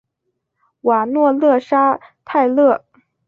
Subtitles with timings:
[0.81, 2.85] 瓦诺勒沙泰勒。